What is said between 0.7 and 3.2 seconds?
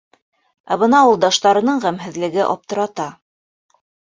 Ә бына ауылдаштарының ғәмһеҙлеге аптырата.